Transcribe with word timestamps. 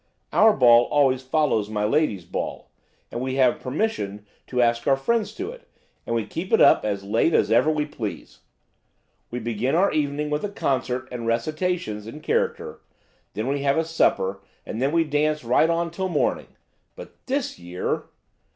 Our 0.33 0.53
ball 0.53 0.85
always 0.85 1.21
follows 1.21 1.69
my 1.69 1.83
lady's 1.83 2.25
ball, 2.25 2.71
and 3.11 3.21
we 3.21 3.35
have 3.35 3.59
permission 3.59 4.25
to 4.47 4.59
ask 4.59 4.87
our 4.87 4.97
friends 4.97 5.31
to 5.35 5.51
it, 5.51 5.69
and 6.07 6.15
we 6.15 6.25
keep 6.25 6.51
it 6.51 6.59
up 6.59 6.83
as 6.83 7.03
late 7.03 7.35
as 7.35 7.51
ever 7.51 7.69
we 7.69 7.85
please. 7.85 8.39
We 9.29 9.37
begin 9.37 9.75
our 9.75 9.91
evening 9.91 10.31
with 10.31 10.43
a 10.43 10.49
concert 10.49 11.07
and 11.11 11.27
recitations 11.27 12.07
in 12.07 12.21
character, 12.21 12.81
then 13.35 13.45
we 13.45 13.61
have 13.61 13.77
a 13.77 13.85
supper 13.85 14.41
and 14.65 14.81
then 14.81 14.91
we 14.91 15.03
dance 15.03 15.43
right 15.43 15.69
on 15.69 15.91
till 15.91 16.09
morning; 16.09 16.47
but 16.95 17.23
this 17.27 17.59
year!" 17.59 18.05